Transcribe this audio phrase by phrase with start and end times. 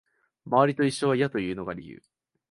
[0.47, 2.01] 周りと一緒は嫌というのが理由